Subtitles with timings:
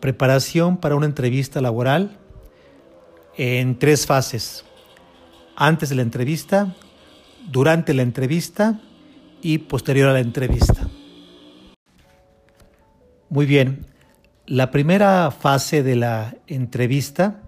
[0.00, 2.18] Preparación para una entrevista laboral
[3.36, 4.64] en tres fases.
[5.56, 6.74] Antes de la entrevista,
[7.50, 8.80] durante la entrevista
[9.42, 10.88] y posterior a la entrevista.
[13.28, 13.86] Muy bien,
[14.46, 17.42] la primera fase de la entrevista,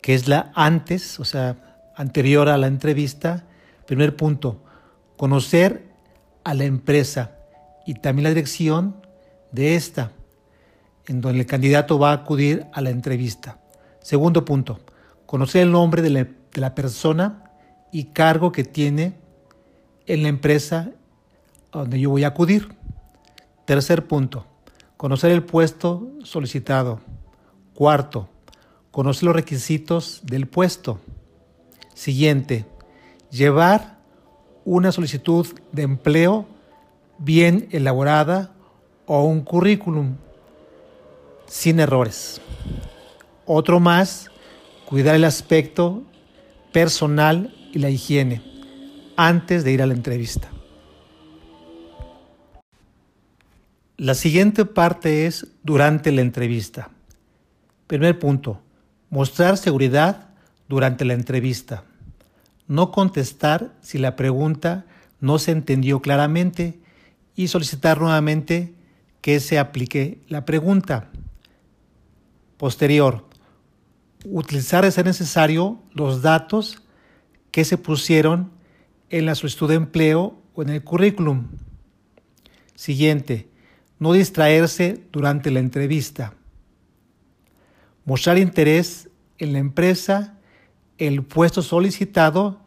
[0.00, 1.56] que es la antes, o sea,
[1.96, 3.44] anterior a la entrevista,
[3.86, 4.62] primer punto,
[5.16, 5.86] conocer
[6.44, 7.32] a la empresa
[7.86, 8.96] y también la dirección
[9.52, 10.12] de esta,
[11.08, 13.58] en donde el candidato va a acudir a la entrevista.
[14.00, 14.80] Segundo punto,
[15.26, 17.42] conocer el nombre de la, persona
[17.92, 19.14] y cargo que tiene
[20.06, 20.90] en la empresa
[21.72, 22.68] donde yo voy a acudir.
[23.64, 24.46] Tercer punto,
[24.96, 27.00] conocer el puesto solicitado.
[27.74, 28.28] Cuarto,
[28.90, 31.00] conocer los requisitos del puesto.
[31.94, 32.64] Siguiente,
[33.30, 33.98] llevar
[34.64, 36.46] una solicitud de empleo
[37.18, 38.52] bien elaborada
[39.06, 40.16] o un currículum
[41.46, 42.40] sin errores.
[43.44, 44.30] Otro más,
[44.86, 46.02] cuidar el aspecto
[46.72, 48.42] personal y la higiene
[49.16, 50.50] antes de ir a la entrevista.
[53.96, 56.90] La siguiente parte es durante la entrevista.
[57.86, 58.60] Primer punto,
[59.08, 60.28] mostrar seguridad
[60.68, 61.84] durante la entrevista.
[62.68, 64.84] No contestar si la pregunta
[65.20, 66.78] no se entendió claramente
[67.36, 68.74] y solicitar nuevamente
[69.20, 71.10] que se aplique la pregunta.
[72.56, 73.24] Posterior,
[74.24, 76.82] utilizar de ser necesario los datos
[77.50, 78.50] que se pusieron
[79.10, 81.48] en la solicitud de empleo o en el currículum.
[82.74, 83.48] Siguiente,
[83.98, 86.34] no distraerse durante la entrevista.
[88.04, 90.38] Mostrar interés en la empresa,
[90.98, 92.60] el puesto solicitado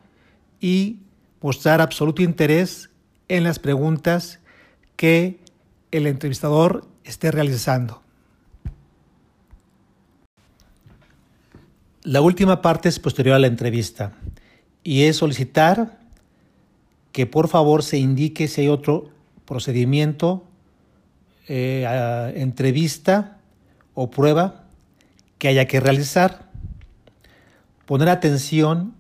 [0.59, 0.99] y
[1.41, 2.89] mostrar absoluto interés
[3.27, 4.39] en las preguntas
[4.95, 5.39] que
[5.91, 8.01] el entrevistador esté realizando.
[12.03, 14.13] La última parte es posterior a la entrevista
[14.83, 15.99] y es solicitar
[17.11, 19.09] que por favor se indique si hay otro
[19.43, 20.45] procedimiento
[21.49, 23.39] eh, entrevista
[23.95, 24.63] o prueba
[25.39, 26.49] que haya que realizar,
[27.85, 28.93] poner atención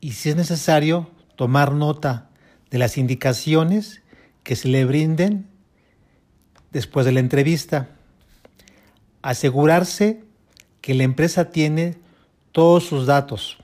[0.00, 2.28] y si es necesario tomar nota
[2.70, 4.02] de las indicaciones
[4.44, 5.48] que se le brinden
[6.70, 7.88] después de la entrevista,
[9.22, 10.22] asegurarse
[10.80, 11.96] que la empresa tiene
[12.52, 13.58] todos sus datos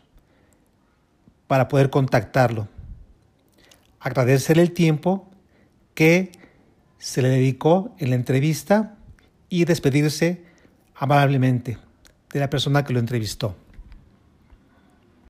[1.46, 2.68] para poder contactarlo,
[4.00, 5.28] agradecer el tiempo
[5.94, 6.32] que
[6.98, 8.96] se le dedicó en la entrevista
[9.48, 10.42] y despedirse
[10.94, 11.78] amablemente
[12.32, 13.54] de la persona que lo entrevistó.